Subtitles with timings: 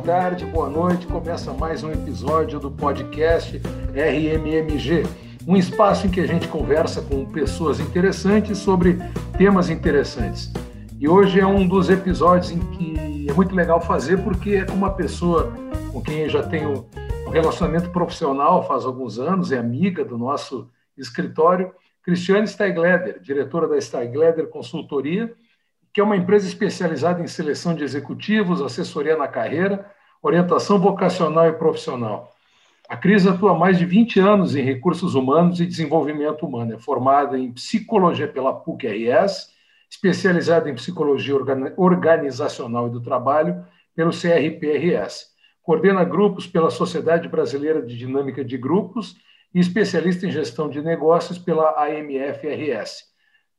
[0.00, 1.06] boa tarde, boa noite.
[1.06, 3.60] Começa mais um episódio do podcast
[3.92, 5.02] RMMG,
[5.46, 8.98] um espaço em que a gente conversa com pessoas interessantes sobre
[9.36, 10.50] temas interessantes.
[10.98, 14.72] E hoje é um dos episódios em que é muito legal fazer porque é com
[14.72, 15.52] uma pessoa
[15.92, 16.86] com quem eu já tenho
[17.26, 23.78] um relacionamento profissional faz alguns anos, é amiga do nosso escritório, Cristiane Steigleder, diretora da
[23.78, 25.30] Steigleder Consultoria
[25.92, 29.90] que é uma empresa especializada em seleção de executivos, assessoria na carreira,
[30.22, 32.32] orientação vocacional e profissional.
[32.88, 36.74] A Cris atua há mais de 20 anos em recursos humanos e desenvolvimento humano.
[36.74, 39.50] É formada em psicologia pela PUC-RS,
[39.88, 41.34] especializada em psicologia
[41.76, 45.26] organizacional e do trabalho pelo CRPRS.
[45.62, 49.16] Coordena grupos pela Sociedade Brasileira de Dinâmica de Grupos
[49.54, 53.09] e especialista em gestão de negócios pela AMF-RS.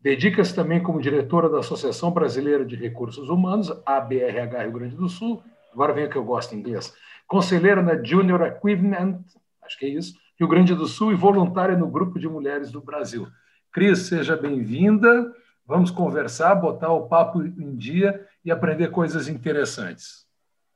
[0.01, 5.43] Dedica-se também como diretora da Associação Brasileira de Recursos Humanos, ABRH Rio Grande do Sul.
[5.71, 6.93] Agora vem o que eu gosto em inglês.
[7.27, 9.19] Conselheira na Junior Equipment,
[9.61, 12.81] acho que é isso, Rio Grande do Sul e voluntária no Grupo de Mulheres do
[12.81, 13.27] Brasil.
[13.71, 15.31] Cris, seja bem-vinda.
[15.67, 20.25] Vamos conversar, botar o papo em dia e aprender coisas interessantes.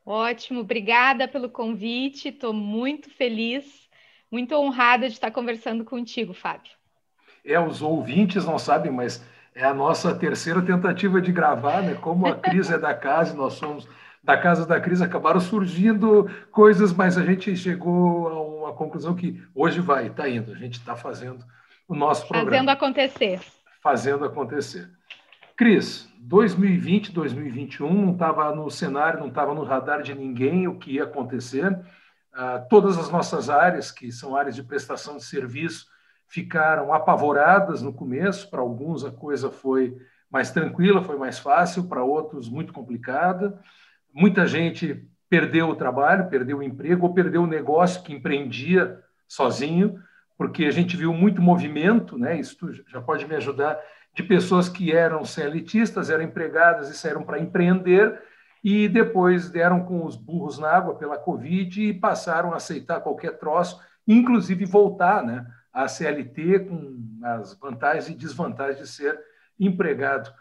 [0.05, 2.29] Ótimo, obrigada pelo convite.
[2.29, 3.89] Estou muito feliz,
[4.31, 6.71] muito honrada de estar conversando contigo, Fábio.
[7.45, 11.95] É, os ouvintes não sabem, mas é a nossa terceira tentativa de gravar, né?
[11.95, 13.87] Como a Cris é da casa e nós somos
[14.25, 19.39] da casa da Cris, acabaram surgindo coisas, mas a gente chegou a uma conclusão que
[19.53, 21.45] hoje vai, está indo, a gente está fazendo
[21.87, 22.51] o nosso programa.
[22.51, 23.39] Fazendo acontecer.
[23.83, 24.89] Fazendo acontecer.
[25.55, 30.93] Cris, 2020, 2021 não estava no cenário, não estava no radar de ninguém o que
[30.93, 31.71] ia acontecer.
[32.33, 35.85] Uh, todas as nossas áreas, que são áreas de prestação de serviço,
[36.27, 39.95] ficaram apavoradas no começo, para alguns a coisa foi
[40.29, 43.59] mais tranquila, foi mais fácil, para outros muito complicada.
[44.13, 49.99] Muita gente perdeu o trabalho, perdeu o emprego ou perdeu o negócio que empreendia sozinho,
[50.37, 52.39] porque a gente viu muito movimento, né?
[52.39, 52.57] Isso
[52.87, 53.79] já pode me ajudar
[54.13, 58.21] de pessoas que eram CLTistas, eram empregadas e saíram para empreender
[58.63, 63.37] e depois deram com os burros na água pela Covid e passaram a aceitar qualquer
[63.37, 65.45] troço, inclusive voltar, né?
[65.75, 69.19] A CLT com as vantagens e desvantagens de ser
[69.59, 70.33] empregado.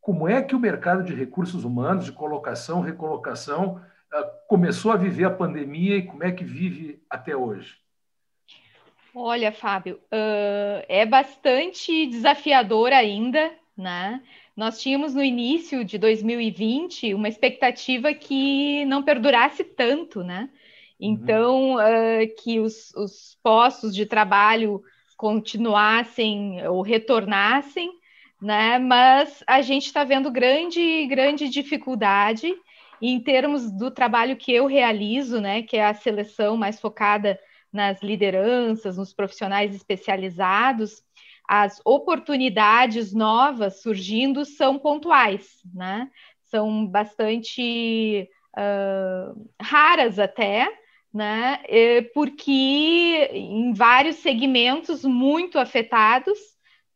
[0.00, 3.80] Como é que o mercado de recursos humanos, de colocação, recolocação,
[4.12, 7.76] ah, começou a viver a pandemia e como é que vive até hoje?
[9.14, 14.20] Olha, Fábio, uh, é bastante desafiador ainda, né?
[14.56, 20.50] Nós tínhamos no início de 2020 uma expectativa que não perdurasse tanto, né?
[21.02, 21.08] Uhum.
[21.08, 24.82] Então, uh, que os, os postos de trabalho
[25.16, 27.90] continuassem ou retornassem,
[28.40, 28.78] né?
[28.78, 32.52] Mas a gente está vendo grande, grande dificuldade
[33.00, 35.62] em termos do trabalho que eu realizo, né?
[35.62, 37.38] Que é a seleção mais focada
[37.72, 41.02] nas lideranças, nos profissionais especializados.
[41.48, 46.08] As oportunidades novas surgindo são pontuais, né?
[46.44, 50.68] São bastante uh, raras até,
[51.12, 51.60] né?
[51.68, 56.38] É, porque em vários segmentos muito afetados,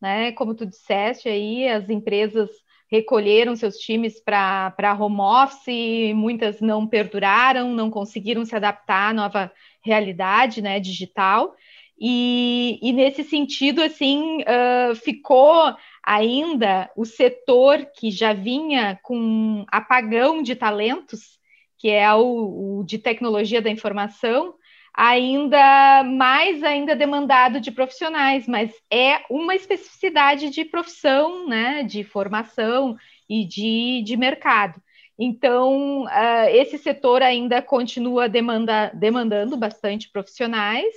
[0.01, 0.33] né?
[0.33, 2.51] Como tu disseste aí, as empresas
[2.91, 9.53] recolheram seus times para home office, muitas não perduraram, não conseguiram se adaptar à nova
[9.85, 10.81] realidade, né?
[10.81, 11.55] Digital.
[11.99, 20.43] E, e nesse sentido, assim, uh, ficou ainda o setor que já vinha com apagão
[20.43, 21.39] de talentos,
[21.87, 24.57] que é o, o de tecnologia da informação,
[24.93, 32.97] ainda mais ainda demandado de profissionais, mas é uma especificidade de profissão, né, de formação
[33.31, 34.83] e de, de mercado.
[35.17, 40.93] Então, uh, esse setor ainda continua demanda, demandando bastante profissionais,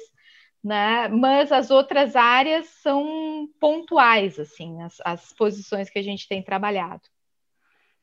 [0.64, 6.42] né, mas as outras áreas são pontuais, assim, as, as posições que a gente tem
[6.42, 7.04] trabalhado.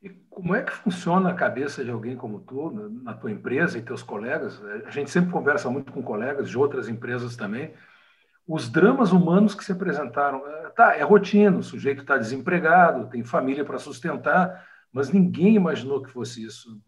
[0.07, 2.71] E como é que funciona a cabeça de alguém como tu,
[3.03, 4.61] na tua empresa e teus colegas?
[4.85, 7.73] A gente sempre conversa muito com colegas de outras empresas também.
[8.47, 10.47] Os dramas humanos que se apresentaram.
[10.47, 16.01] É, tá, é rotina, o sujeito está desempregado, tem família para sustentar, mas ninguém imaginou
[16.01, 16.79] que fosse isso.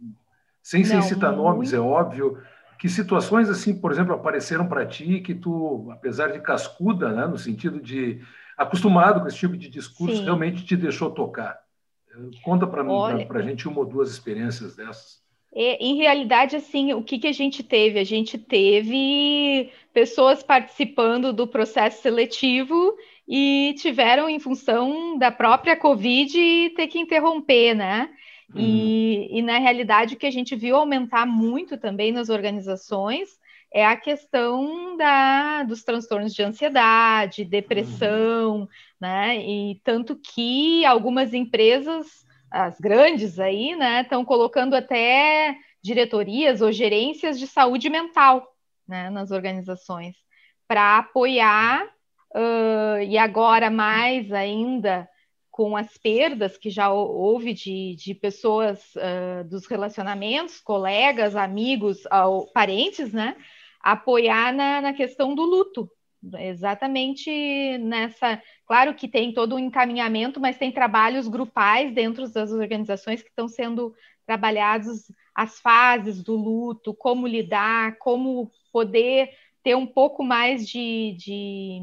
[0.63, 2.41] Sem, sem citar nomes, é óbvio.
[2.77, 7.37] Que situações assim, por exemplo, apareceram para ti que tu, apesar de cascuda, né, no
[7.37, 8.21] sentido de
[8.57, 10.23] acostumado com esse tipo de discurso, Sim.
[10.23, 11.59] realmente te deixou tocar?
[12.43, 15.19] Conta para a gente uma ou duas experiências dessas.
[15.53, 17.99] É, em realidade, assim, o que, que a gente teve?
[17.99, 22.95] A gente teve pessoas participando do processo seletivo
[23.27, 28.09] e tiveram, em função da própria Covid, ter que interromper, né?
[28.53, 28.61] Uhum.
[28.61, 33.38] E, e, na realidade, o que a gente viu aumentar muito também nas organizações
[33.71, 38.67] é a questão da, dos transtornos de ansiedade, depressão, uhum.
[38.99, 39.37] né?
[39.37, 47.39] E tanto que algumas empresas, as grandes aí, né, estão colocando até diretorias ou gerências
[47.39, 48.55] de saúde mental
[48.87, 50.15] né, nas organizações
[50.67, 51.85] para apoiar,
[52.35, 55.07] uh, e agora mais ainda
[55.51, 62.49] com as perdas que já houve de, de pessoas uh, dos relacionamentos, colegas, amigos, uh,
[62.53, 63.35] parentes, né?
[63.79, 65.89] Apoiar na, na questão do luto,
[66.39, 68.41] exatamente nessa.
[68.65, 73.47] Claro que tem todo um encaminhamento, mas tem trabalhos grupais dentro das organizações que estão
[73.47, 73.93] sendo
[74.25, 79.29] trabalhados as fases do luto, como lidar, como poder
[79.63, 81.81] ter um pouco mais de, de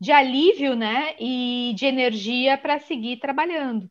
[0.00, 3.90] de alívio, né, e de energia para seguir trabalhando.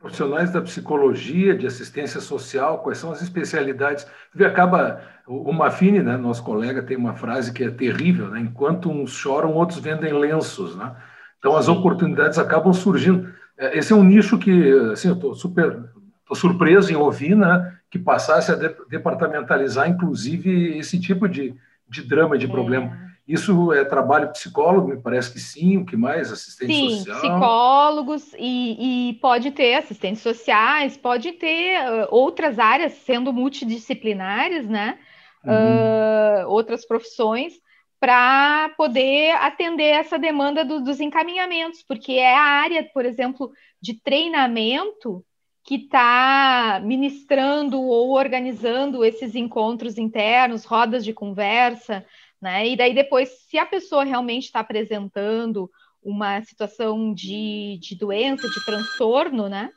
[0.00, 4.06] Profissionais da psicologia, de assistência social, quais são as especialidades?
[4.40, 8.40] Acaba, o Mafini, né, nosso colega, tem uma frase que é terrível, né?
[8.40, 10.96] Enquanto uns choram, outros vendem lenços, né?
[11.38, 13.30] Então as oportunidades acabam surgindo.
[13.58, 15.84] É, esse é um nicho que, assim, eu estou super,
[16.26, 18.56] tô surpreso em ouvir, né, que passasse a
[18.88, 21.54] departamentalizar, inclusive, esse tipo de,
[21.86, 23.09] de drama, de problema.
[23.30, 25.76] Isso é trabalho psicólogo, me parece que sim.
[25.76, 26.32] O que mais?
[26.32, 27.20] Assistente sim, social?
[27.20, 34.98] psicólogos e, e, pode ter assistentes sociais, pode ter uh, outras áreas sendo multidisciplinares, né?
[35.44, 35.52] Uhum.
[35.52, 37.52] Uh, outras profissões
[38.00, 43.94] para poder atender essa demanda do, dos encaminhamentos, porque é a área, por exemplo, de
[43.94, 45.24] treinamento
[45.62, 52.04] que está ministrando ou organizando esses encontros internos, rodas de conversa,
[52.40, 52.68] né?
[52.68, 55.70] E daí depois, se a pessoa realmente está apresentando
[56.02, 59.70] uma situação de, de doença, de transtorno, né?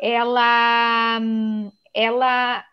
[0.00, 1.20] Ela,
[1.94, 2.64] ela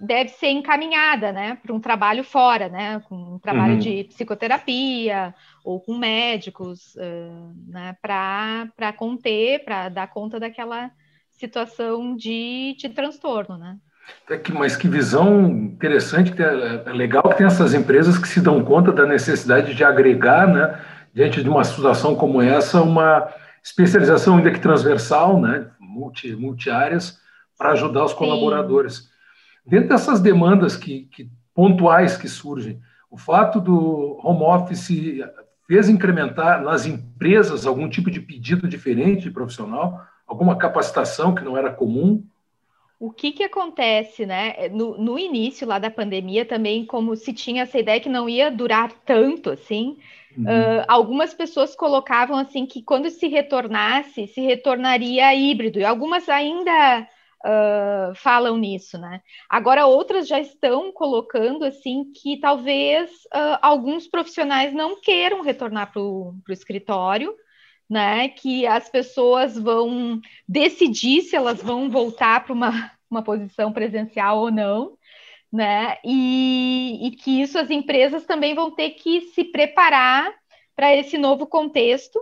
[0.00, 3.78] deve ser encaminhada, né, para um trabalho fora, né, com um trabalho uhum.
[3.78, 5.34] de psicoterapia
[5.64, 10.90] ou com médicos, uh, né, para conter, para dar conta daquela
[11.30, 13.78] situação de, de transtorno, né.
[14.44, 18.40] Que, mas que visão interessante, que é, é legal que tem essas empresas que se
[18.40, 20.80] dão conta da necessidade de agregar, né,
[21.12, 23.28] diante de uma situação como essa, uma
[23.62, 27.18] especialização ainda que transversal, né, multi, multi-áreas,
[27.58, 28.96] para ajudar os colaboradores.
[28.96, 29.08] Sim.
[29.66, 32.80] Dentro dessas demandas que, que, pontuais que surgem,
[33.10, 35.18] o fato do home office
[35.66, 41.56] fez incrementar nas empresas algum tipo de pedido diferente de profissional, alguma capacitação que não
[41.56, 42.24] era comum?
[43.00, 44.68] O que que acontece, né?
[44.68, 48.50] No, no, início lá da pandemia também, como se tinha essa ideia que não ia
[48.50, 49.96] durar tanto assim,
[50.36, 50.44] uhum.
[50.44, 57.08] uh, algumas pessoas colocavam assim que quando se retornasse, se retornaria híbrido, e algumas ainda
[57.42, 59.22] uh, falam nisso, né?
[59.48, 66.02] Agora outras já estão colocando assim que talvez uh, alguns profissionais não queiram retornar para
[66.02, 67.34] o escritório
[67.90, 68.28] né?
[68.28, 74.50] Que as pessoas vão decidir se elas vão voltar para uma, uma posição presencial ou
[74.52, 74.92] não,
[75.52, 75.96] né?
[76.04, 80.32] E, e que isso as empresas também vão ter que se preparar
[80.76, 82.20] para esse novo contexto,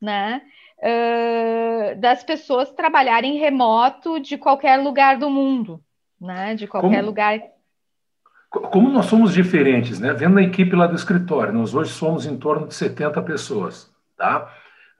[0.00, 0.40] né?
[0.78, 5.84] Uh, das pessoas trabalharem remoto de qualquer lugar do mundo,
[6.18, 6.54] né?
[6.54, 7.38] De qualquer como, lugar.
[8.48, 10.14] Como nós somos diferentes, né?
[10.14, 14.50] Vendo a equipe lá do escritório, nós hoje somos em torno de 70 pessoas, tá?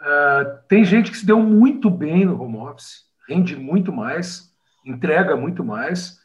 [0.00, 4.50] Uh, tem gente que se deu muito bem no home office, rende muito mais,
[4.84, 6.18] entrega muito mais.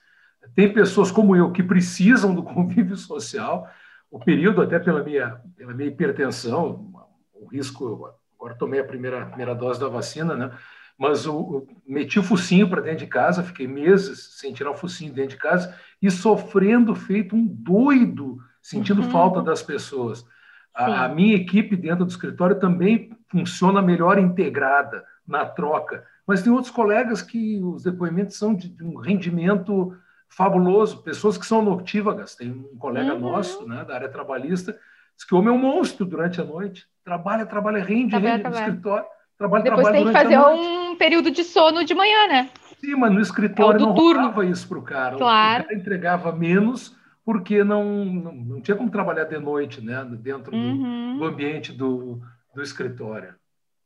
[0.55, 3.69] Tem pessoas como eu que precisam do convívio social.
[4.09, 6.91] O período, até pela minha, pela minha hipertensão,
[7.33, 8.09] o risco.
[8.39, 10.51] Agora tomei a primeira, primeira dose da vacina, né?
[10.97, 14.77] Mas o, o meti o focinho para dentro de casa, fiquei meses sem tirar o
[14.77, 19.11] focinho dentro de casa e sofrendo feito um doido, sentindo uhum.
[19.11, 20.25] falta das pessoas.
[20.73, 26.05] A, a, minha equipe dentro do escritório também funciona melhor integrada na troca.
[26.25, 29.93] Mas tem outros colegas que os depoimentos são de, de um rendimento
[30.29, 32.33] fabuloso, pessoas que são notívagas.
[32.33, 33.19] Tem um colega uhum.
[33.19, 34.77] nosso, né, da área trabalhista,
[35.15, 36.87] diz que o homem é um monstro durante a noite.
[37.03, 38.61] Trabalha, trabalha, rende, trabalha, rende trabalha.
[38.61, 39.05] no escritório.
[39.37, 42.49] Trabalha, Depois trabalha tem que fazer um período de sono de manhã, né?
[42.79, 45.17] Sim, mas no escritório é não rolava isso para o cara.
[45.17, 45.63] Claro.
[45.63, 50.55] O cara entregava menos porque não, não, não, tinha como trabalhar de noite, né, dentro
[50.55, 51.13] uhum.
[51.13, 52.21] do, do, ambiente do,
[52.55, 53.35] do escritório.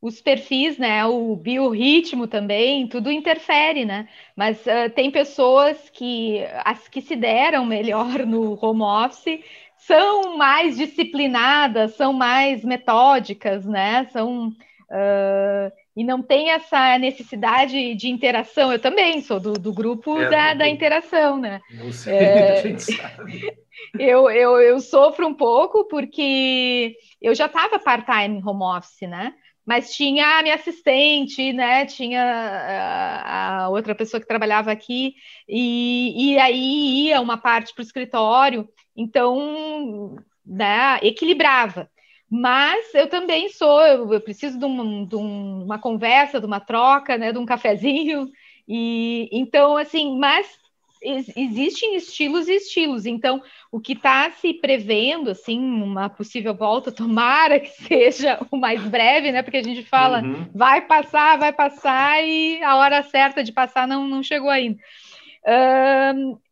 [0.00, 4.08] Os perfis, né, o biorritmo também, tudo interfere, né?
[4.34, 9.44] Mas uh, tem pessoas que as que se deram melhor no home office
[9.76, 14.06] são mais disciplinadas, são mais metódicas, né?
[14.06, 18.72] São uh, e não tem essa necessidade de interação.
[18.72, 21.60] Eu também sou do, do grupo é, da, da interação, né?
[21.74, 23.58] Não sei, é, a gente sabe.
[23.98, 29.34] Eu, eu, eu sofro um pouco porque eu já estava part-time home office, né?
[29.66, 31.84] Mas tinha a minha assistente, né?
[31.84, 35.12] Tinha a, a outra pessoa que trabalhava aqui,
[35.46, 38.66] e, e aí ia uma parte para o escritório,
[38.96, 40.16] então
[40.46, 41.90] né, equilibrava.
[42.30, 46.60] Mas eu também sou, eu, eu preciso de, um, de um, uma conversa, de uma
[46.60, 48.30] troca, né, de um cafezinho.
[48.68, 50.46] E então, assim, mas
[51.02, 53.06] existem estilos e estilos.
[53.06, 58.82] Então, o que está se prevendo, assim, uma possível volta, tomara que seja o mais
[58.82, 59.42] breve, né?
[59.42, 60.46] Porque a gente fala, uhum.
[60.54, 64.78] vai passar, vai passar, e a hora certa de passar não, não chegou ainda.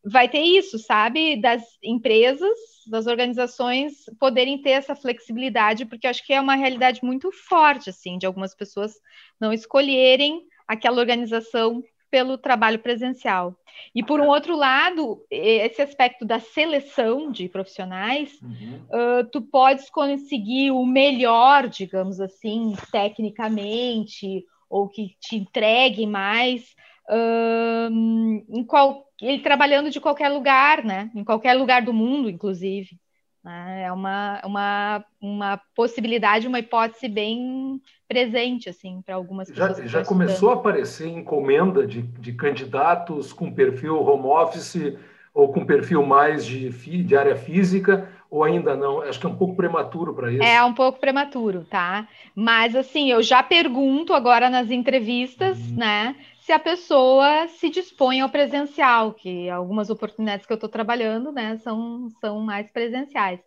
[0.05, 1.41] Vai ter isso, sabe?
[1.41, 7.31] Das empresas das organizações poderem ter essa flexibilidade, porque acho que é uma realidade muito
[7.31, 8.95] forte, assim, de algumas pessoas
[9.39, 13.55] não escolherem aquela organização pelo trabalho presencial.
[13.95, 18.81] E por um outro lado, esse aspecto da seleção de profissionais, uhum.
[18.89, 26.75] uh, tu podes conseguir o melhor, digamos assim, tecnicamente, ou que te entregue mais,
[27.11, 31.11] em qual, ele trabalhando de qualquer lugar, né?
[31.15, 32.99] Em qualquer lugar do mundo, inclusive.
[33.43, 33.85] Né?
[33.85, 39.79] É uma, uma, uma possibilidade, uma hipótese bem presente, assim, para algumas pessoas.
[39.79, 44.99] Já, já começou a aparecer encomenda de, de candidatos com perfil home office
[45.33, 46.69] ou com perfil mais de,
[47.05, 49.01] de área física, ou ainda não?
[49.03, 50.43] Acho que é um pouco prematuro para isso.
[50.43, 52.09] É um pouco prematuro, tá?
[52.35, 55.77] Mas assim, eu já pergunto agora nas entrevistas, uhum.
[55.77, 56.17] né?
[56.49, 61.59] Se a pessoa se dispõe ao presencial, que algumas oportunidades que eu estou trabalhando, né,
[61.59, 63.39] são, são mais presenciais.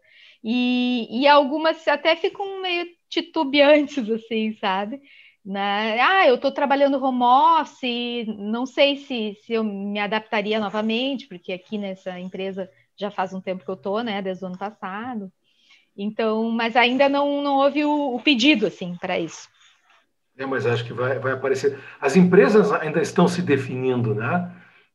[0.43, 5.01] E, e algumas até ficam meio titubeantes, assim, sabe?
[5.43, 5.99] Né?
[5.99, 11.51] Ah, eu estou trabalhando home office, não sei se, se eu me adaptaria novamente, porque
[11.51, 15.31] aqui nessa empresa já faz um tempo que eu estou, né, desde o ano passado.
[15.97, 19.49] Então, mas ainda não, não houve o, o pedido, assim, para isso.
[20.41, 21.77] É, mas acho que vai, vai aparecer.
[21.99, 24.51] As empresas ainda estão se definindo, né?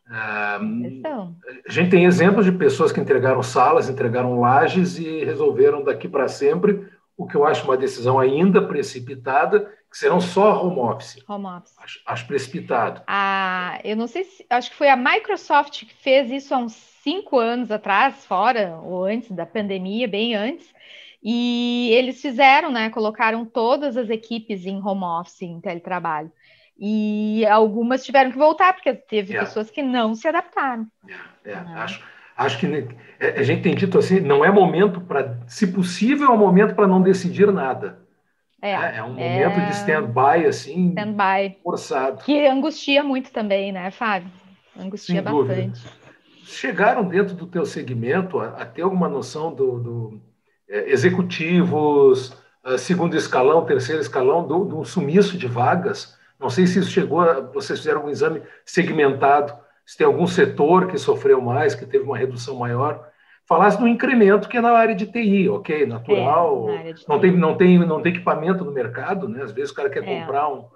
[0.09, 1.37] Ah, então.
[1.69, 6.27] A gente tem exemplos de pessoas que entregaram salas, entregaram lajes e resolveram daqui para
[6.27, 11.23] sempre, o que eu acho uma decisão ainda precipitada, que serão só home office.
[11.29, 11.75] Home office.
[11.79, 13.03] Acho, acho precipitado.
[13.07, 14.45] Ah, eu não sei se.
[14.51, 19.05] Acho que foi a Microsoft que fez isso há uns cinco anos atrás, fora ou
[19.05, 20.75] antes da pandemia, bem antes.
[21.23, 22.91] E eles fizeram, né?
[22.91, 26.31] Colocaram todas as equipes em home office, em teletrabalho.
[26.79, 29.43] E algumas tiveram que voltar, porque teve yeah.
[29.43, 29.45] É.
[29.47, 30.87] pessoas que não se adaptaram.
[31.07, 31.25] Yeah.
[31.45, 31.71] É, yeah.
[31.71, 31.81] É, né?
[31.81, 32.03] Acho,
[32.37, 32.89] acho que
[33.21, 36.87] a gente tem dito assim, não é momento para, se possível, é um momento para
[36.87, 38.05] não decidir nada.
[38.61, 39.67] É, é, um momento é...
[39.67, 41.15] de stand-by, assim, stand
[41.63, 42.25] forçado.
[42.25, 44.31] Que angustia muito também, né, Fábio?
[44.79, 45.47] Angustia Sem bastante.
[45.47, 46.07] Dúvida.
[46.45, 50.21] Chegaram dentro do teu segmento a, a ter alguma noção do, do
[50.69, 56.17] executivos, é, segundo escalão, terceiro escalão, do, do sumiço de vagas.
[56.39, 60.89] Não sei se isso chegou, a, vocês fizeram um exame segmentado, se tem algum setor
[60.89, 63.09] que sofreu mais, que teve uma redução maior.
[63.47, 67.57] Falasse do incremento que é na área de TI, ok, natural, é, não, tem, não,
[67.57, 69.43] tem, não tem equipamento no mercado, né?
[69.43, 70.21] às vezes o cara quer é.
[70.21, 70.67] comprar um,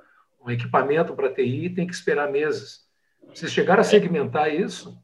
[0.47, 2.89] um equipamento para TI e tem que esperar meses.
[3.35, 4.97] Vocês chegaram a segmentar isso?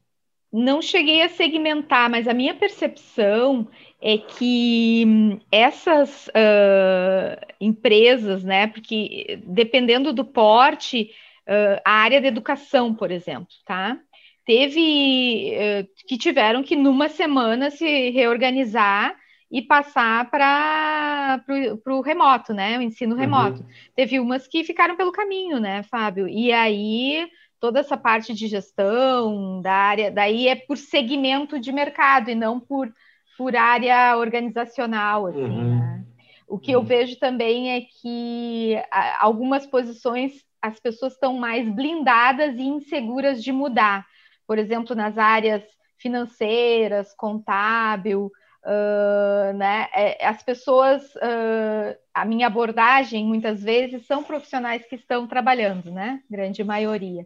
[0.57, 3.67] Não cheguei a segmentar, mas a minha percepção
[4.01, 11.11] é que hum, essas uh, empresas, né, porque dependendo do porte,
[11.47, 13.99] uh, a área da educação, por exemplo, tá?
[14.47, 19.15] Teve uh, que tiveram que numa semana se reorganizar
[19.51, 21.43] e passar para
[21.85, 22.79] o remoto, né?
[22.79, 23.21] O ensino uhum.
[23.21, 23.61] remoto.
[23.61, 23.67] Uhum.
[23.95, 26.27] Teve umas que ficaram pelo caminho, né, Fábio?
[26.27, 32.29] E aí toda essa parte de gestão da área, daí é por segmento de mercado
[32.29, 32.91] e não por
[33.37, 35.79] por área organizacional, assim, uhum.
[35.79, 36.03] né?
[36.47, 36.81] O que uhum.
[36.81, 38.75] eu vejo também é que
[39.19, 44.07] algumas posições as pessoas estão mais blindadas e inseguras de mudar.
[44.47, 45.63] Por exemplo, nas áreas
[45.97, 48.31] financeiras, contábil,
[48.63, 49.87] uh, né?
[49.93, 56.21] É, as pessoas, uh, a minha abordagem muitas vezes são profissionais que estão trabalhando, né?
[56.29, 57.25] Grande maioria.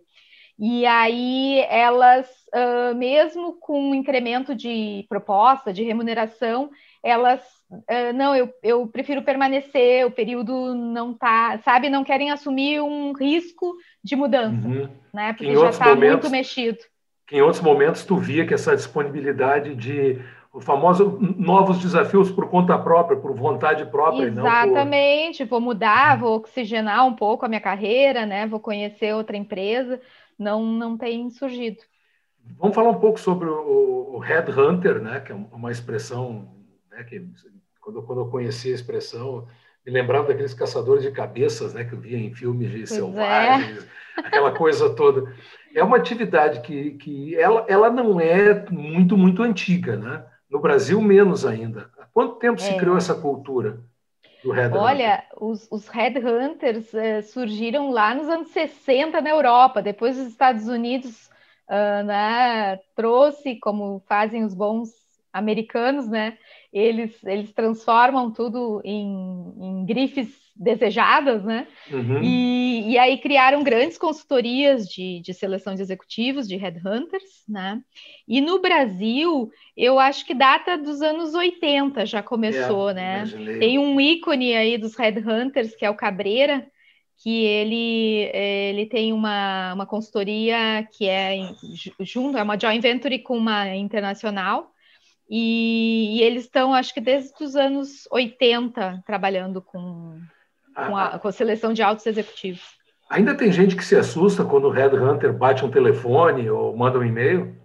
[0.60, 6.70] E aí elas, uh, mesmo com um incremento de proposta, de remuneração,
[7.04, 7.42] elas
[8.14, 13.78] não, eu, eu prefiro permanecer, o período não tá, sabe, não querem assumir um risco
[14.04, 14.90] de mudança, uhum.
[15.14, 15.32] né?
[15.32, 16.80] Porque em já está muito mexido.
[17.32, 20.20] Em outros momentos tu via que essa disponibilidade de
[20.54, 24.26] o famoso novos desafios por conta própria, por vontade própria.
[24.26, 25.52] Exatamente, por...
[25.52, 28.46] vou mudar, vou oxigenar um pouco a minha carreira, né?
[28.46, 30.02] Vou conhecer outra empresa.
[30.38, 31.78] Não, não tem surgido.
[32.58, 35.20] Vamos falar um pouco sobre o, o headhunter, né?
[35.22, 36.50] Que é uma expressão
[36.92, 37.26] né, que
[37.80, 39.48] quando, quando eu conheci a expressão
[39.86, 41.84] me lembrava daqueles caçadores de cabeças, né?
[41.84, 42.96] Que eu via em filmes de pois é.
[42.96, 43.88] selvagens, é.
[44.28, 45.34] aquela coisa toda.
[45.74, 50.24] É uma atividade que, que ela, ela não é muito muito antiga, né?
[50.52, 51.90] No Brasil, menos ainda.
[51.98, 52.64] Há quanto tempo é.
[52.64, 53.80] se criou essa cultura?
[54.74, 59.82] Olha, os, os headhunters uh, surgiram lá nos anos 60 na Europa.
[59.82, 61.30] Depois os Estados Unidos
[61.70, 64.90] uh, né, trouxe, como fazem os bons
[65.34, 66.38] americanos, né?
[66.72, 69.06] Eles, eles transformam tudo em,
[69.60, 71.68] em grifes desejadas, né?
[71.92, 72.22] Uhum.
[72.22, 77.82] E, e aí criaram grandes consultorias de, de seleção de executivos, de headhunters, né?
[78.28, 83.18] E no Brasil, eu acho que data dos anos 80 já começou, é, né?
[83.18, 83.60] Imaginei.
[83.60, 86.68] Tem um ícone aí dos headhunters, que é o Cabreira,
[87.24, 91.38] que ele, ele tem uma, uma consultoria que é
[92.00, 94.72] junto, é uma joint venture com uma internacional,
[95.34, 100.20] e, e eles estão, acho que desde os anos 80, trabalhando com,
[100.76, 102.62] com a, com a seleção de altos executivos.
[103.10, 107.06] Ainda tem gente que se assusta quando o headhunter bate um telefone ou manda um
[107.06, 107.56] e-mail?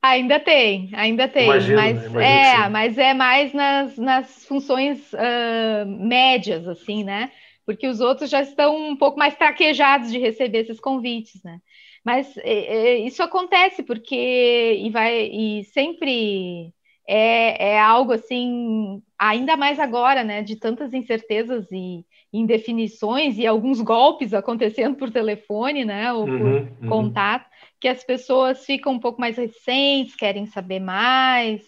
[0.00, 6.68] Ainda tem, ainda tem, imagino, mas é, mas é mais nas, nas funções uh, médias,
[6.68, 7.32] assim, né?
[7.66, 11.58] Porque os outros já estão um pouco mais traquejados de receber esses convites, né?
[12.04, 16.72] Mas é, é, isso acontece porque e vai e sempre
[17.08, 23.80] é, é algo assim, ainda mais agora, né, de tantas incertezas e indefinições e alguns
[23.80, 26.88] golpes acontecendo por telefone, né, ou uhum, por uhum.
[26.88, 27.48] contato,
[27.80, 31.62] que as pessoas ficam um pouco mais recentes, querem saber mais,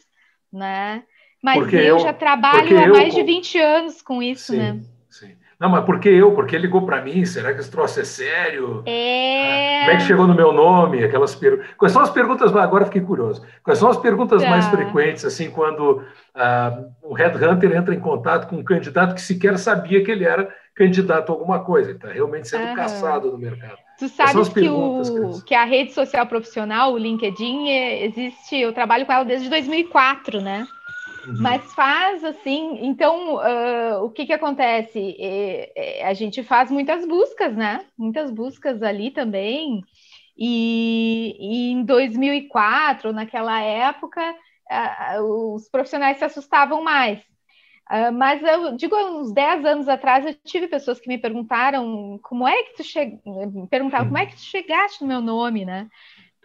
[0.52, 1.02] né?
[1.42, 3.24] Mas eu, eu já trabalho há mais eu...
[3.24, 4.80] de 20 anos com isso, sim, né?
[5.10, 5.36] Sim.
[5.58, 6.32] Não, mas por que eu?
[6.32, 7.24] Porque ligou para mim?
[7.24, 8.82] Será que esse troço é sério?
[8.84, 9.80] É...
[9.80, 11.02] Como é que chegou no meu nome?
[11.02, 11.66] Aquelas perguntas.
[11.78, 12.54] Quais são as perguntas?
[12.54, 13.42] Agora fiquei curioso.
[13.62, 14.50] Quais são as perguntas tá.
[14.50, 16.02] mais frequentes, assim, quando
[16.34, 20.48] uh, um headhunter entra em contato com um candidato que sequer sabia que ele era
[20.74, 23.78] candidato a alguma coisa, ele está realmente sendo caçado no mercado.
[23.98, 29.12] Tu sabes que, o, que a rede social profissional, o LinkedIn, existe, eu trabalho com
[29.12, 30.66] ela desde 2004, né?
[31.26, 31.36] Uhum.
[31.40, 35.16] Mas faz assim, então uh, o que que acontece?
[35.18, 37.84] É, é, a gente faz muitas buscas, né?
[37.98, 39.82] Muitas buscas ali também.
[40.38, 44.22] E, e em 2004, naquela época,
[45.20, 47.18] uh, os profissionais se assustavam mais.
[47.90, 52.46] Uh, mas eu digo, uns 10 anos atrás, eu tive pessoas que me perguntaram como
[52.46, 53.18] é que tu che...
[53.70, 55.88] perguntavam como é que tu chegaste no meu nome, né?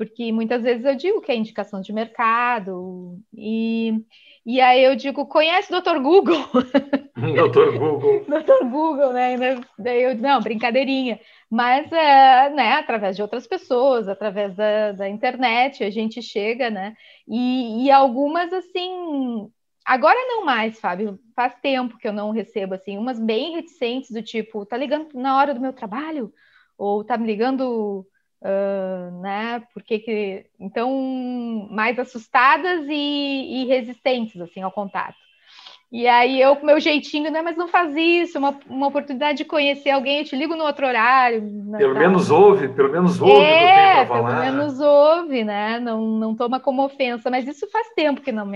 [0.01, 4.03] Porque muitas vezes eu digo que é indicação de mercado, e
[4.43, 5.99] e aí eu digo, conhece o Dr.
[6.01, 6.41] Google?
[7.13, 7.77] Dr.
[7.77, 8.25] Google.
[8.25, 8.65] Dr.
[8.65, 9.35] Google, né?
[9.77, 11.19] Daí eu, não, brincadeirinha.
[11.47, 16.95] Mas, é, né, através de outras pessoas, através da, da internet, a gente chega, né?
[17.27, 19.51] E, e algumas, assim,
[19.85, 24.23] agora não mais, Fábio, faz tempo que eu não recebo, assim, umas bem reticentes do
[24.23, 26.33] tipo, tá ligando na hora do meu trabalho?
[26.75, 28.07] Ou tá me ligando
[28.41, 29.61] Uh, né?
[29.71, 35.15] Porque que então mais assustadas e, e, resistentes assim ao contato.
[35.91, 37.43] E aí eu com meu jeitinho, né?
[37.43, 40.87] Mas não faz isso, uma, uma oportunidade de conhecer alguém, eu te ligo no outro
[40.87, 41.41] horário.
[41.41, 45.79] Né, pelo menos ouve, pelo menos ouve é, pelo menos ouve, né?
[45.79, 48.49] Não, não toma como ofensa, mas isso faz tempo que não,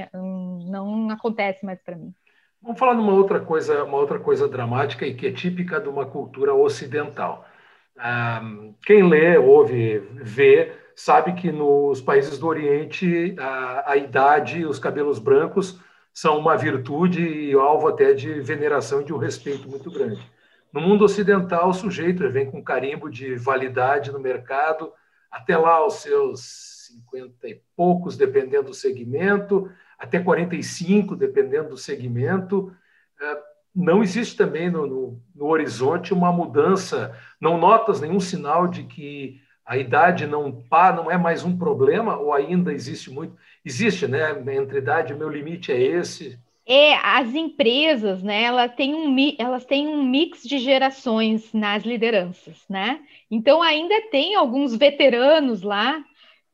[0.65, 2.11] não acontece mais para mim.
[2.59, 5.87] Vamos falar de uma outra coisa, uma outra coisa dramática e que é típica de
[5.87, 7.45] uma cultura ocidental
[8.85, 15.19] quem lê, ouve, vê, sabe que nos países do Oriente a, a idade, os cabelos
[15.19, 15.79] brancos
[16.13, 20.25] são uma virtude e alvo até de veneração e de um respeito muito grande.
[20.71, 24.91] No mundo ocidental, o sujeito vem com carimbo de validade no mercado
[25.31, 32.73] até lá os seus 50 e poucos, dependendo do segmento, até 45, dependendo do segmento
[33.75, 39.41] não existe também no, no, no, horizonte uma mudança, não notas nenhum sinal de que
[39.65, 43.35] a idade não pá, não é mais um problema ou ainda existe muito?
[43.65, 44.31] Existe, né?
[44.55, 46.39] Entre idade, meu limite é esse.
[46.67, 52.65] É, as empresas, né, elas têm, um, elas têm um mix de gerações nas lideranças,
[52.67, 53.01] né?
[53.29, 56.03] Então ainda tem alguns veteranos lá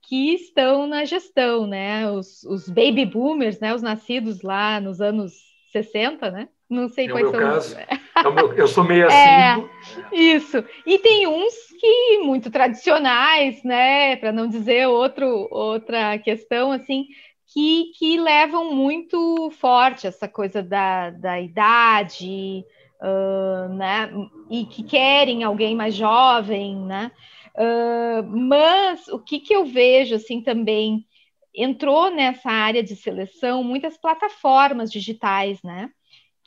[0.01, 2.09] que estão na gestão, né?
[2.11, 3.73] Os, os baby boomers, né?
[3.73, 5.33] Os nascidos lá nos anos
[5.71, 6.49] 60, né?
[6.71, 7.39] Não sei é quais são.
[7.39, 7.75] Caso,
[8.15, 9.11] é meu, eu sou 65.
[9.11, 10.63] É, isso.
[10.85, 14.15] E tem uns que muito tradicionais, né?
[14.15, 17.07] Para não dizer outro, outra questão, assim,
[17.53, 22.63] que, que levam muito forte essa coisa da, da idade,
[23.01, 24.09] uh, né?
[24.49, 27.11] E que querem alguém mais jovem, né?
[27.53, 31.05] Uh, mas o que, que eu vejo assim também
[31.53, 35.89] entrou nessa área de seleção muitas plataformas digitais, né?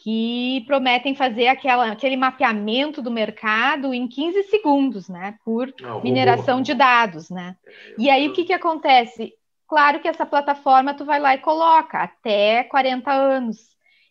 [0.05, 5.39] Que prometem fazer aquela, aquele mapeamento do mercado em 15 segundos, né?
[5.43, 7.57] Por ah, mineração de dados, né?
[7.99, 9.33] E aí o que, que acontece?
[9.67, 13.57] Claro que essa plataforma tu vai lá e coloca até 40 anos.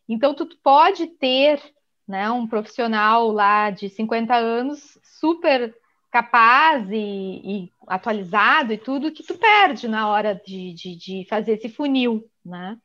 [0.09, 1.61] Então tu pode ter
[2.07, 5.75] né, um profissional lá de 50 anos super
[6.11, 11.53] capaz e, e, atualizado e tudo que tu perde na hora de, de, de fazer
[11.53, 12.77] esse funil, né?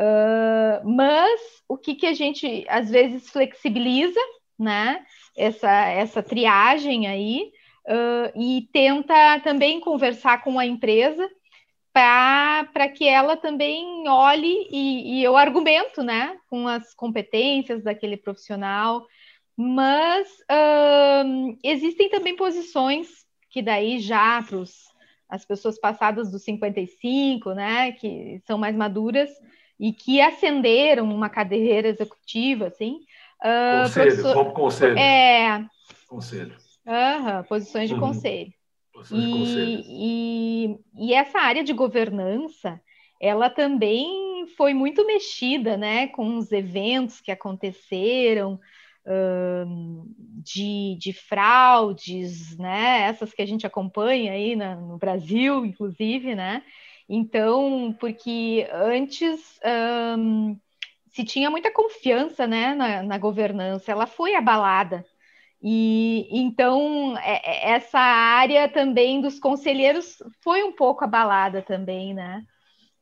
[0.00, 4.18] Uh, mas o que, que a gente às vezes flexibiliza,
[4.58, 5.04] né?
[5.36, 7.52] Essa, essa triagem aí
[7.86, 11.28] uh, e tenta também conversar com a empresa
[11.92, 19.04] para que ela também olhe e, e eu argumento, né, com as competências daquele profissional,
[19.56, 20.28] mas
[21.64, 23.08] existem também posições
[23.50, 24.62] que daí já para
[25.28, 29.28] as pessoas passadas dos 55, né, que são mais maduras
[29.80, 33.00] e que ascenderam numa cadeira executiva, assim.
[33.42, 34.52] Uh, conselho, professor...
[34.52, 34.98] conselho.
[34.98, 35.64] É.
[36.06, 36.56] Conselho.
[36.86, 38.00] Uhum, posições de uhum.
[38.00, 38.52] conselho.
[39.10, 42.78] E, e, e, essa área de governança,
[43.18, 48.60] ela também foi muito mexida, né, com os eventos que aconteceram,
[50.42, 56.62] de, de, fraudes, né, essas que a gente acompanha aí na, no Brasil, inclusive, né,
[57.12, 59.60] então, porque antes
[61.08, 65.04] se tinha muita confiança, né, na, na governança, ela foi abalada,
[65.62, 72.42] e então é, é, essa área também dos conselheiros foi um pouco abalada também, né?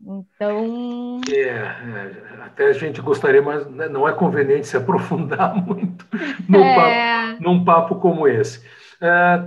[0.00, 1.20] Então.
[1.30, 6.04] É, é, até a gente gostaria, mas né, não é conveniente se aprofundar muito
[6.48, 6.74] num, é...
[6.74, 8.64] papo, num papo, como esse.
[9.00, 9.40] É,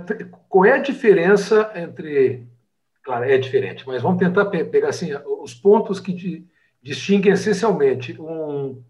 [0.48, 2.46] qual é a diferença entre.
[3.02, 5.10] Claro, é diferente, mas vamos tentar pe pegar assim,
[5.40, 6.46] os pontos que di
[6.80, 8.82] distinguem essencialmente um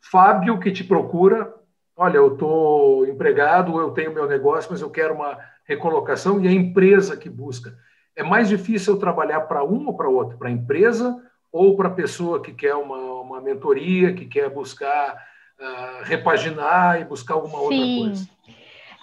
[0.00, 1.54] Fábio que te procura
[2.00, 6.52] olha, eu estou empregado, eu tenho meu negócio, mas eu quero uma recolocação, e a
[6.52, 7.76] empresa que busca.
[8.16, 11.88] É mais difícil eu trabalhar para um ou para outro, para a empresa ou para
[11.88, 15.14] a pessoa que quer uma, uma mentoria, que quer buscar
[15.60, 17.64] uh, repaginar e buscar alguma Sim.
[17.64, 18.28] outra coisa?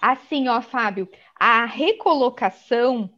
[0.02, 1.08] Assim, ó, Fábio,
[1.40, 3.12] a recolocação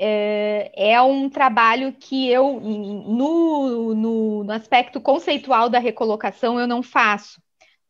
[0.00, 6.82] é, é, um trabalho que eu, no, no, no aspecto conceitual da recolocação, eu não
[6.82, 7.40] faço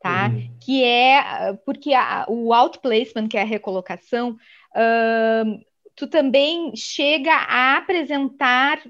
[0.01, 0.29] tá?
[0.29, 0.57] Uhum.
[0.61, 7.77] Que é porque a, o outplacement, que é a recolocação, uh, tu também chega a
[7.77, 8.81] apresentar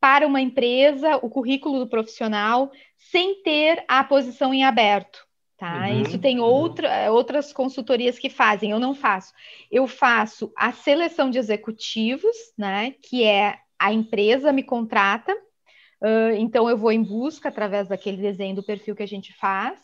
[0.00, 5.23] para uma empresa o currículo do profissional sem ter a posição em aberto.
[5.64, 5.88] Tá?
[5.88, 9.32] Uhum, Isso tem outra, outras consultorias que fazem, eu não faço.
[9.70, 12.90] Eu faço a seleção de executivos, né?
[13.02, 18.54] Que é a empresa me contrata, uh, então eu vou em busca através daquele desenho
[18.54, 19.80] do perfil que a gente faz.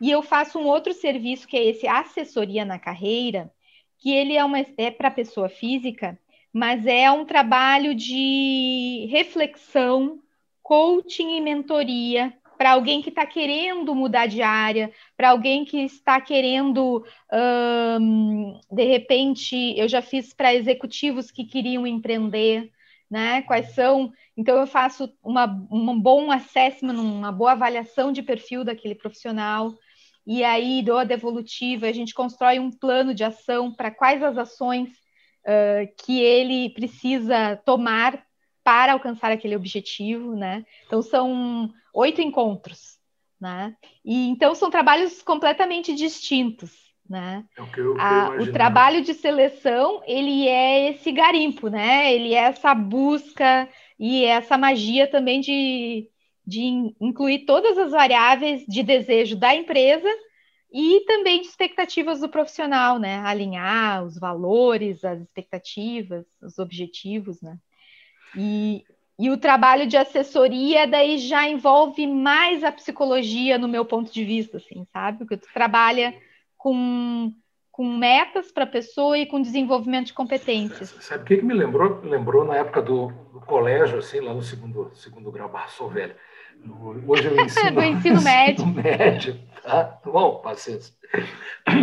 [0.00, 3.52] E eu faço um outro serviço que é esse assessoria na carreira,
[3.98, 6.18] que ele é, uma, é para pessoa física,
[6.50, 10.18] mas é um trabalho de reflexão,
[10.62, 16.20] coaching e mentoria para alguém que está querendo mudar de área, para alguém que está
[16.20, 17.02] querendo,
[18.70, 22.70] de repente, eu já fiz para executivos que queriam empreender,
[23.10, 23.40] né?
[23.44, 24.12] Quais são?
[24.36, 29.72] Então eu faço uma, um bom assessment, uma boa avaliação de perfil daquele profissional
[30.26, 34.36] e aí do a devolutiva, a gente constrói um plano de ação para quais as
[34.36, 34.90] ações
[35.46, 38.22] uh, que ele precisa tomar
[38.70, 40.64] para alcançar aquele objetivo, né?
[40.86, 43.00] Então são oito encontros,
[43.40, 43.74] né?
[44.04, 46.70] E então são trabalhos completamente distintos,
[47.08, 47.44] né?
[47.58, 52.14] É o, que eu, a, o trabalho de seleção ele é esse garimpo, né?
[52.14, 56.08] Ele é essa busca e essa magia também de
[56.46, 60.08] de incluir todas as variáveis de desejo da empresa
[60.72, 63.18] e também de expectativas do profissional, né?
[63.24, 67.58] Alinhar os valores, as expectativas, os objetivos, né?
[68.36, 68.84] E,
[69.18, 74.24] e o trabalho de assessoria daí já envolve mais a psicologia no meu ponto de
[74.24, 75.18] vista, assim, sabe?
[75.18, 76.14] Porque tu trabalha
[76.56, 77.32] com,
[77.70, 80.94] com metas para a pessoa e com desenvolvimento de competências.
[81.00, 82.00] Sabe o que, que me lembrou?
[82.02, 86.14] Lembrou na época do, do colégio, assim, lá no segundo, segundo grau, ah, sou velho
[87.06, 88.64] Hoje eu ensino, do ensino médio.
[88.64, 89.98] Ensino médio tá?
[90.04, 90.94] Bom, paciência.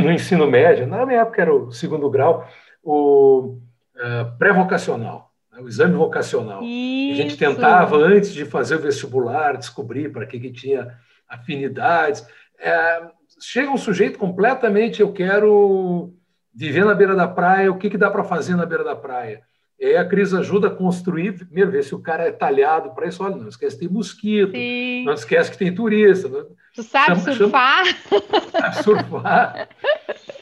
[0.04, 2.48] No ensino médio, na minha época era o segundo grau,
[2.84, 3.58] o
[3.96, 5.27] uh, pré-vocacional.
[5.58, 6.62] Né, o exame vocacional.
[6.64, 7.14] Isso.
[7.14, 10.96] A gente tentava, antes de fazer o vestibular, descobrir para que, que tinha
[11.28, 12.26] afinidades.
[12.60, 13.02] É,
[13.42, 16.14] chega um sujeito completamente, eu quero
[16.54, 19.42] viver na beira da praia, o que, que dá para fazer na beira da praia?
[19.80, 23.06] E aí a Cris ajuda a construir, primeiro, ver se o cara é talhado para
[23.06, 23.24] isso.
[23.24, 25.04] Olha, não esquece que tem mosquito, Sim.
[25.06, 26.48] não esquece que tem turista.
[26.74, 27.86] Tu sabe chama, surfar?
[27.86, 29.70] Chama, surfar.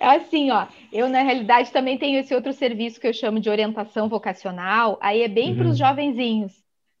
[0.00, 0.66] Assim, ó.
[0.92, 4.98] Eu, na realidade, também tenho esse outro serviço que eu chamo de orientação vocacional.
[5.00, 5.56] Aí é bem uhum.
[5.56, 6.52] para os jovenzinhos,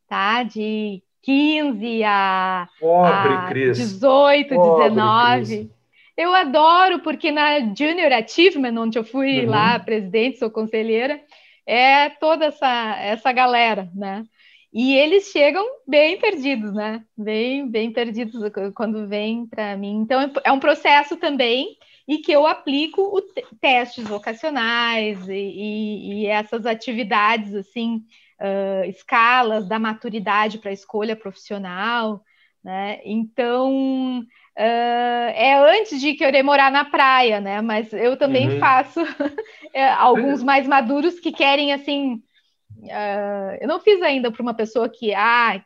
[0.08, 0.42] tá?
[0.42, 3.78] De 15 a, Pobre, a Cris.
[3.78, 5.44] 18, Pobre, 19.
[5.44, 5.76] Cris.
[6.16, 9.50] Eu adoro, porque na Junior Achievement, onde eu fui uhum.
[9.50, 11.20] lá presidente, sou conselheira,
[11.66, 14.24] é toda essa, essa galera, né?
[14.72, 17.02] E eles chegam bem perdidos, né?
[17.16, 18.42] Bem, bem perdidos
[18.74, 19.96] quando vêm para mim.
[19.96, 23.20] Então, é um processo também e que eu aplico
[23.60, 28.04] testes vocacionais e, e, e, essas atividades, assim,
[28.40, 32.22] uh, escalas da maturidade para a escolha profissional,
[32.62, 33.00] né?
[33.04, 34.24] Então,
[34.58, 37.60] Uh, é antes de querer morar na praia, né?
[37.60, 38.58] Mas eu também uhum.
[38.58, 39.00] faço
[39.74, 42.22] é, alguns mais maduros que querem assim.
[42.78, 45.62] Uh, eu não fiz ainda para uma pessoa que ah,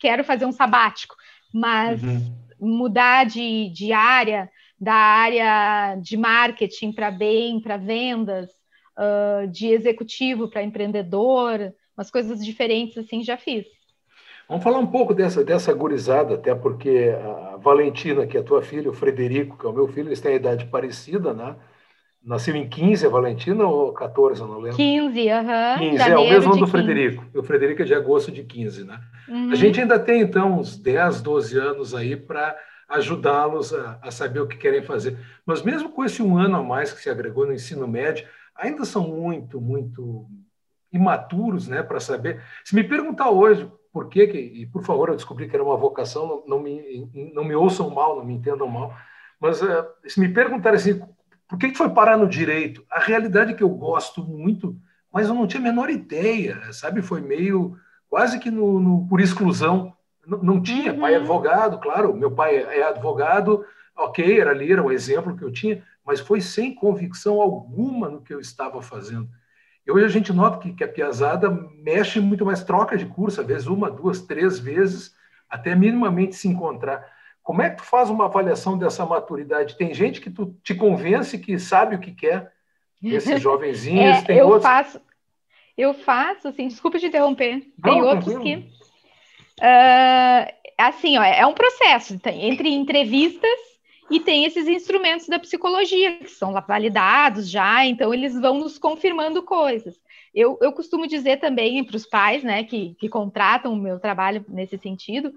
[0.00, 1.14] quero fazer um sabático,
[1.52, 2.34] mas uhum.
[2.60, 8.50] mudar de, de área, da área de marketing para bem, para vendas,
[9.50, 13.64] de executivo para empreendedor, umas coisas diferentes assim já fiz.
[14.48, 18.62] Vamos falar um pouco dessa, dessa gurizada, até porque a Valentina, que é a tua
[18.62, 21.56] filha, o Frederico, que é o meu filho, eles têm a idade parecida, né?
[22.22, 24.76] Nasceu em 15 a Valentina ou 14, eu não lembro?
[24.76, 25.72] 15, aham.
[25.72, 25.90] Uhum.
[25.90, 27.24] 15, é o mesmo do Frederico.
[27.34, 29.00] O Frederico é de agosto de 15, né?
[29.28, 29.50] Uhum.
[29.50, 32.54] A gente ainda tem, então, uns 10, 12 anos aí para
[32.88, 35.18] ajudá-los a, a, saber o que querem fazer.
[35.44, 38.84] Mas mesmo com esse um ano a mais que se agregou no ensino médio, ainda
[38.84, 40.26] são muito, muito
[40.92, 42.40] imaturos né, para saber.
[42.64, 46.26] Se me perguntar hoje por que, e por favor, eu descobri que era uma vocação,
[46.26, 48.92] não, não, me, não me ouçam mal, não me entendam mal,
[49.40, 51.00] mas uh, se me perguntarem assim,
[51.48, 52.84] por que, que foi parar no direito?
[52.90, 54.76] A realidade é que eu gosto muito,
[55.12, 57.02] mas eu não tinha a menor ideia, sabe?
[57.02, 59.93] Foi meio quase que no, no por exclusão.
[60.26, 61.00] Não, não tinha, uhum.
[61.00, 63.64] pai é advogado, claro, meu pai é advogado,
[63.96, 68.20] ok, era ali, era o exemplo que eu tinha, mas foi sem convicção alguma no
[68.20, 69.28] que eu estava fazendo.
[69.86, 73.40] E hoje a gente nota que, que a piazada mexe muito mais, troca de curso,
[73.40, 75.14] às vezes uma, duas, três vezes,
[75.48, 77.06] até minimamente se encontrar.
[77.42, 79.76] Como é que tu faz uma avaliação dessa maturidade?
[79.76, 82.50] Tem gente que tu te convence que sabe o que quer,
[83.02, 84.62] esses jovenzinhos, é, tem eu outros...
[84.62, 85.00] Faço,
[85.76, 88.62] eu faço, assim, desculpa te interromper, tem Não, outros tranquilo.
[88.62, 88.73] que...
[89.60, 93.74] Uh, assim, ó, é um processo entre entrevistas
[94.10, 99.42] e tem esses instrumentos da psicologia, que são validados já, então eles vão nos confirmando
[99.42, 99.94] coisas.
[100.34, 104.44] Eu, eu costumo dizer também para os pais, né, que, que contratam o meu trabalho
[104.48, 105.32] nesse sentido,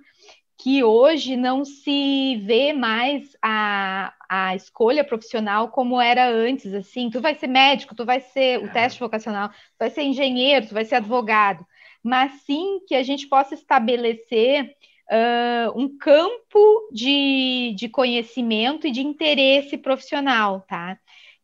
[0.58, 7.22] que hoje não se vê mais a, a escolha profissional como era antes, assim, tu
[7.22, 10.84] vai ser médico, tu vai ser o teste vocacional, tu vai ser engenheiro, tu vai
[10.84, 11.64] ser advogado,
[12.08, 14.74] mas sim que a gente possa estabelecer
[15.12, 20.98] uh, um campo de, de conhecimento e de interesse profissional, tá?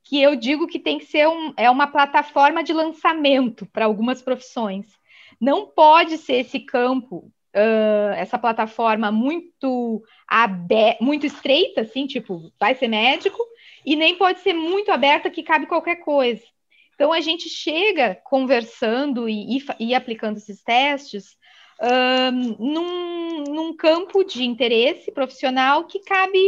[0.06, 4.22] Que eu digo que tem que ser um, é uma plataforma de lançamento para algumas
[4.22, 4.88] profissões.
[5.40, 12.74] Não pode ser esse campo, uh, essa plataforma muito, aberta, muito estreita, assim, tipo, vai
[12.74, 13.44] ser médico,
[13.86, 16.53] e nem pode ser muito aberta que cabe qualquer coisa.
[17.04, 21.36] Então, a gente chega conversando e, e, e aplicando esses testes
[21.82, 26.40] um, num, num campo de interesse profissional que cabe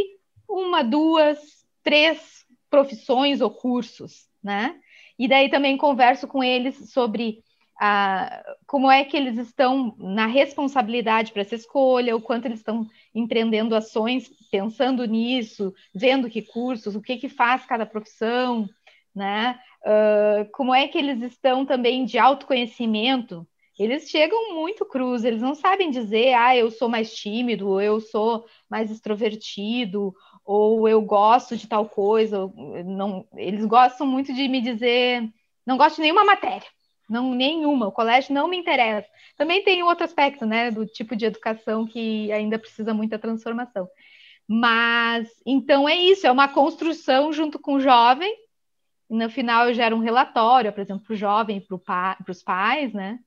[0.47, 1.37] uma, duas,
[1.83, 4.79] três profissões ou cursos, né?
[5.19, 7.43] E daí também converso com eles sobre
[7.77, 12.87] a, como é que eles estão na responsabilidade para essa escolha, o quanto eles estão
[13.13, 18.69] empreendendo ações pensando nisso, vendo que cursos, o que, que faz cada profissão,
[19.15, 19.59] né?
[19.81, 23.47] Uh, como é que eles estão também de autoconhecimento,
[23.77, 27.99] eles chegam muito cruz, eles não sabem dizer, ah, eu sou mais tímido, ou eu
[27.99, 30.13] sou mais extrovertido,
[30.45, 32.49] ou eu gosto de tal coisa.
[32.85, 35.29] Não, eles gostam muito de me dizer,
[35.65, 36.67] não gosto de nenhuma matéria,
[37.09, 39.09] não nenhuma, o colégio não me interessa.
[39.37, 43.89] Também tem outro aspecto, né, do tipo de educação que ainda precisa muita transformação.
[44.47, 48.33] Mas então é isso, é uma construção junto com o jovem.
[49.09, 53.19] No final eu gero um relatório, por exemplo, para o jovem, para os pais, né?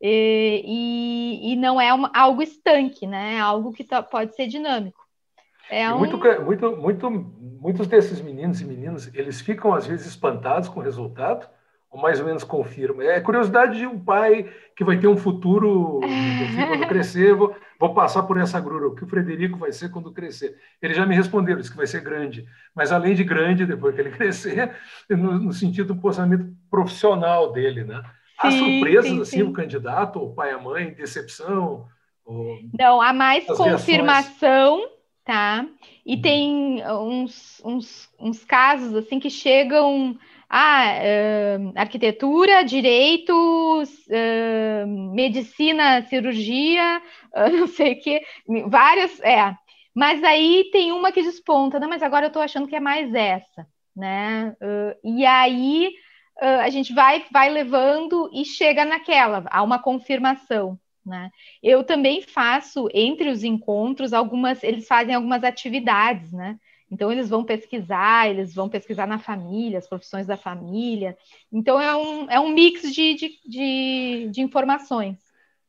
[0.00, 3.36] E, e, e não é uma, algo estanque, né?
[3.36, 5.00] É algo que tá, pode ser dinâmico.
[5.70, 5.98] É um...
[5.98, 10.82] muito, muito, muito, muitos desses meninos e meninas, eles ficam às vezes espantados com o
[10.82, 11.48] resultado,
[11.92, 13.04] ou mais ou menos confirma.
[13.04, 17.92] É curiosidade de um pai que vai ter um futuro, enfim, quando crescer, vou, vou,
[17.92, 18.88] passar por essa grura.
[18.88, 20.56] O que o Frederico vai ser quando crescer?
[20.80, 22.46] Ele já me respondeu, disse que vai ser grande.
[22.74, 24.74] Mas além de grande, depois que ele crescer,
[25.08, 28.02] no, no sentido do posicionamento profissional dele, né?
[28.38, 29.42] Há sim, surpresas, sim, assim, sim.
[29.42, 31.86] o candidato, o pai a mãe, decepção?
[32.24, 32.58] Ou...
[32.76, 34.92] Não, há mais confirmação, reações?
[35.24, 35.66] tá?
[36.06, 36.22] E hum.
[36.22, 40.18] tem uns, uns, uns casos, assim, que chegam
[40.54, 40.98] ah,
[41.76, 47.00] arquitetura, direitos, uh, medicina, cirurgia,
[47.58, 48.22] não sei o que,
[48.68, 49.56] várias, é.
[49.94, 53.14] Mas aí tem uma que desponta, não, mas agora eu estou achando que é mais
[53.14, 54.54] essa, né?
[55.04, 55.92] e aí
[56.40, 60.78] a gente vai, vai levando e chega naquela, há uma confirmação.
[61.04, 61.30] Né?
[61.62, 66.58] Eu também faço entre os encontros algumas, eles fazem algumas atividades, né?
[66.92, 71.16] Então, eles vão pesquisar, eles vão pesquisar na família, as profissões da família.
[71.50, 75.16] Então, é um, é um mix de, de, de, de informações.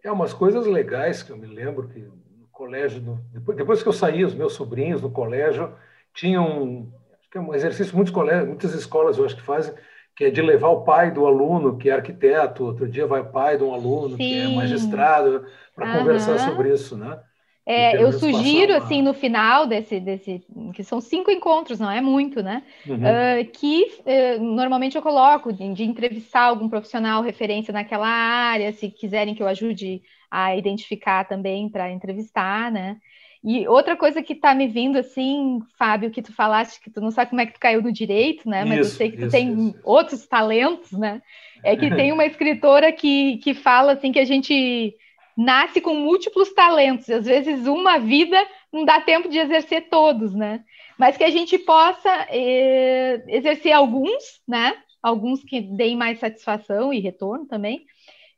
[0.04, 3.88] É umas coisas legais que eu me lembro que no colégio, no, depois, depois que
[3.88, 5.74] eu saí, os meus sobrinhos no colégio
[6.14, 9.74] tinham acho que é um exercício muitos colégios, muitas escolas eu acho que fazem,
[10.18, 13.32] que é de levar o pai do aluno, que é arquiteto, outro dia vai o
[13.32, 14.18] pai de um aluno, Sim.
[14.18, 17.18] que é magistrado, para conversar sobre isso, né?
[17.66, 22.44] É, eu sugiro, assim, no final desse, desse, que são cinco encontros, não é muito,
[22.44, 22.62] né?
[22.86, 22.98] Uhum.
[22.98, 28.90] Uh, que uh, normalmente eu coloco de, de, entrevistar algum profissional referência naquela área, se
[28.90, 32.98] quiserem que eu ajude a identificar também para entrevistar, né?
[33.42, 37.12] E outra coisa que está me vindo, assim, Fábio, que tu falaste que tu não
[37.12, 38.66] sabe como é que tu caiu no direito, né?
[38.66, 39.80] Mas isso, eu sei que tu isso, tem isso.
[39.84, 41.22] outros talentos, né?
[41.64, 44.96] É que tem uma escritora que, que fala, assim, que a gente
[45.38, 48.38] nasce com múltiplos talentos, e às vezes uma vida
[48.72, 50.64] não dá tempo de exercer todos, né?
[50.98, 54.76] Mas que a gente possa eh, exercer alguns, né?
[55.02, 57.86] Alguns que deem mais satisfação e retorno também,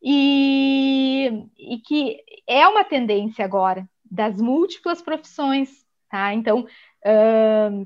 [0.01, 6.33] e, e que é uma tendência agora das múltiplas profissões, tá?
[6.33, 6.65] Então,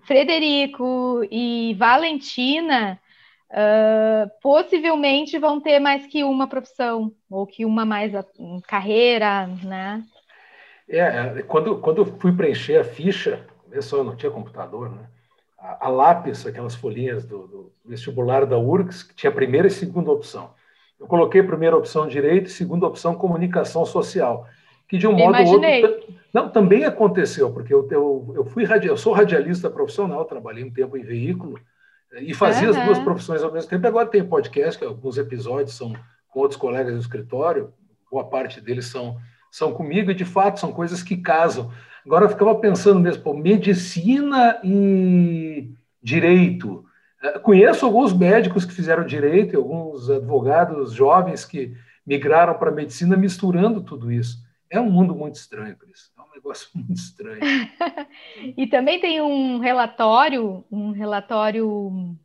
[0.06, 3.00] Frederico e Valentina
[3.52, 8.26] uh, possivelmente vão ter mais que uma profissão, ou que uma mais a,
[8.68, 10.04] carreira, né?
[10.88, 15.08] É, é, quando, quando eu fui preencher a ficha, eu só não tinha computador, né?
[15.58, 19.72] A, a lápis, aquelas folhinhas do, do, vestibular da URGS, que tinha a primeira e
[19.72, 20.52] segunda opção.
[21.00, 24.48] Eu coloquei primeira opção direito e segunda opção comunicação social,
[24.88, 25.84] que de um modo Imaginei.
[25.84, 30.64] ou outro não também aconteceu, porque eu, eu, eu fui eu sou radialista profissional, trabalhei
[30.64, 31.60] um tempo em veículo,
[32.14, 32.78] e fazia uhum.
[32.78, 33.88] as duas profissões ao mesmo tempo.
[33.88, 35.94] Agora tem podcast, que alguns episódios são
[36.30, 37.74] com outros colegas do escritório,
[38.12, 39.18] boa parte deles são,
[39.52, 41.72] são comigo, e de fato são coisas que casam.
[42.06, 46.86] Agora eu ficava pensando mesmo, pô, medicina e direito.
[47.22, 52.74] É, conheço alguns médicos que fizeram direito, e alguns advogados jovens que migraram para a
[52.74, 54.38] medicina misturando tudo isso.
[54.70, 57.40] É um mundo muito estranho, Cris negócio muito estranho.
[58.58, 62.18] e também tem um relatório, um relatório,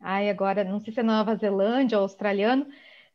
[0.00, 2.66] ai, agora, não sei se é Nova Zelândia ou australiano,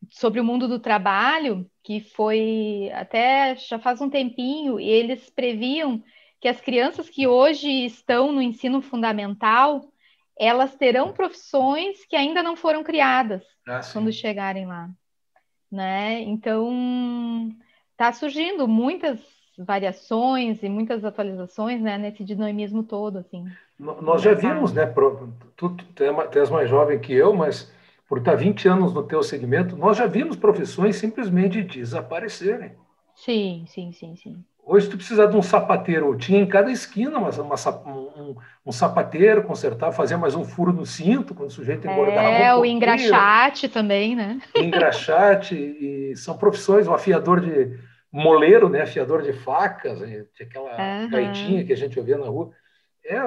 [0.09, 6.03] sobre o mundo do trabalho, que foi até já faz um tempinho, e eles previam
[6.39, 9.91] que as crianças que hoje estão no ensino fundamental,
[10.39, 14.87] elas terão profissões que ainda não foram criadas ah, quando chegarem lá,
[15.71, 16.21] né?
[16.21, 17.49] Então,
[17.97, 19.19] está surgindo muitas
[19.57, 23.43] variações e muitas atualizações, né, nesse dinamismo todo, assim.
[23.79, 24.85] Nós já vimos, né,
[25.55, 26.03] tu, tu,
[26.35, 27.71] és mais jovem que eu, mas
[28.07, 32.73] por estar 20 anos no teu segmento, nós já vimos profissões simplesmente desaparecerem.
[33.15, 34.43] Sim, sim, sim, sim.
[34.63, 37.55] Hoje tu precisa de um sapateiro, tinha em cada esquina uma, uma
[37.87, 42.27] um, um, sapateiro, consertar, fazer mais um furo no cinto, quando o sujeito engordava.
[42.27, 44.41] É, um o engraxate também, né?
[44.53, 47.77] Engraxate, e são profissões, o afiador de,
[48.11, 50.01] moleiro, né, afiador de facas,
[50.41, 51.09] aquela uhum.
[51.09, 52.51] gaitinha que a gente ouvia na rua.
[53.05, 53.19] É,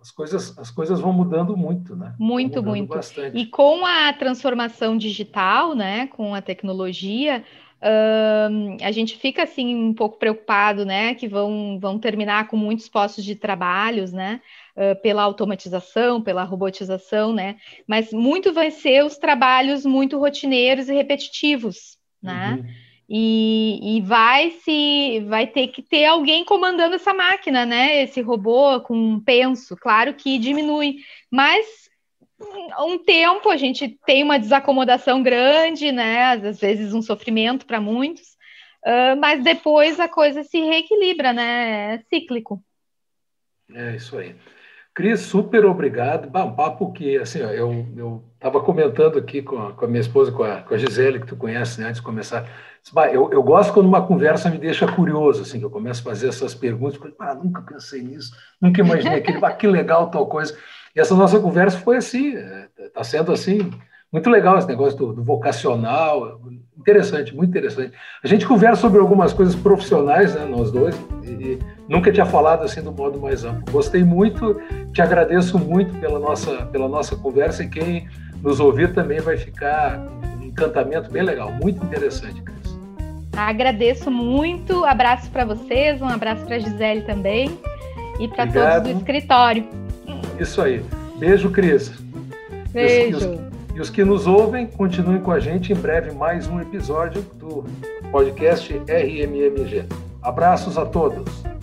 [0.00, 2.14] as coisas, as coisas vão mudando muito, né?
[2.20, 2.94] Muito, muito.
[2.94, 3.36] Bastante.
[3.36, 7.42] E com a transformação digital, né, com a tecnologia,
[7.82, 12.88] uh, a gente fica assim um pouco preocupado, né, que vão, vão terminar com muitos
[12.88, 14.40] postos de trabalhos, né?
[14.76, 17.56] Uh, pela automatização, pela robotização, né?
[17.88, 22.54] Mas muito vai ser os trabalhos muito rotineiros e repetitivos, né?
[22.54, 22.84] Uhum.
[23.06, 28.02] E, e, vai se vai ter que ter alguém comandando essa máquina, né?
[28.02, 30.96] Esse robô com um penso, claro que diminui,
[31.30, 31.66] mas
[32.80, 36.32] um tempo a gente tem uma desacomodação grande, né?
[36.32, 38.28] Às vezes um sofrimento para muitos,
[38.86, 41.96] uh, mas depois a coisa se reequilibra, né?
[41.96, 42.64] É cíclico.
[43.72, 44.34] É isso aí.
[44.94, 46.30] Cris, super obrigado.
[46.30, 50.00] Bah, um papo que, assim, ó, eu estava comentando aqui com a, com a, minha
[50.00, 52.48] esposa, com a, com a Gisele, que tu conhece, né, antes de começar.
[53.12, 56.28] Eu, eu gosto quando uma conversa me deixa curioso, assim, que eu começo a fazer
[56.28, 57.00] essas perguntas.
[57.18, 60.56] Ah, nunca pensei nisso, nunca imaginei aquilo, bah, que legal tal coisa.
[60.94, 62.36] E essa nossa conversa foi assim,
[62.78, 63.72] está é, sendo assim,
[64.14, 66.40] muito legal esse negócio do, do, vocacional,
[66.78, 67.92] interessante, muito interessante.
[68.22, 70.94] A gente conversa sobre algumas coisas profissionais, né, nós dois,
[71.24, 71.58] e, e
[71.88, 73.64] nunca tinha falado assim do modo mais amplo.
[73.72, 74.62] Gostei muito,
[74.92, 78.08] te agradeço muito pela nossa, pela nossa conversa e quem
[78.40, 79.98] nos ouvir também vai ficar
[80.40, 82.78] um encantamento bem legal, muito interessante, Cris.
[83.36, 87.58] Agradeço muito, abraço para vocês, um abraço para a Gisele também
[88.20, 89.66] e para todos do escritório.
[90.38, 90.84] Isso aí.
[91.18, 91.92] Beijo, Cris.
[92.72, 93.52] Beijo.
[93.74, 95.72] E os que nos ouvem, continuem com a gente.
[95.72, 97.64] Em breve, mais um episódio do
[98.12, 99.86] podcast RMMG.
[100.22, 101.53] Abraços a todos.